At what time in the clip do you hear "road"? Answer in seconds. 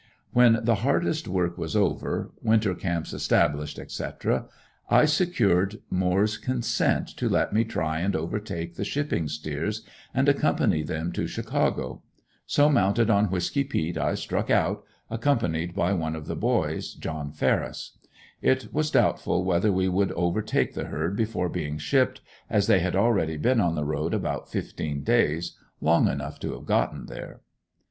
23.85-24.15